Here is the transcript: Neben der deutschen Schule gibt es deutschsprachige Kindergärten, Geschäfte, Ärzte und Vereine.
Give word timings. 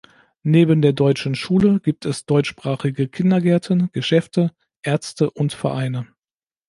Neben 0.41 0.81
der 0.81 0.93
deutschen 0.93 1.35
Schule 1.35 1.79
gibt 1.79 2.07
es 2.07 2.25
deutschsprachige 2.25 3.07
Kindergärten, 3.07 3.91
Geschäfte, 3.91 4.49
Ärzte 4.81 5.29
und 5.29 5.53
Vereine. 5.53 6.07